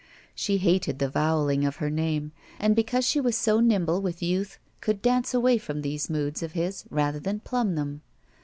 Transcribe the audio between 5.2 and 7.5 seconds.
away from these moods of his rather th^